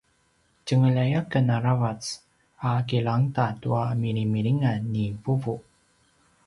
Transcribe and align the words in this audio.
tjengelay 0.65 1.11
aken 1.21 1.45
aravac 1.57 2.01
a 2.69 2.71
kilangeda 2.89 3.45
tua 3.61 3.83
milimilingan 4.01 4.79
ni 4.93 5.05
vuvu 5.23 5.55